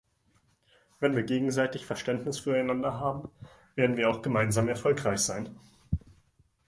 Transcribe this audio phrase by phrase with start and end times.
[0.99, 3.29] Wenn wir gegenseitig Verständnis füreinander haben,
[3.75, 5.55] werden wir auch gemeinsam erfolgreich sein.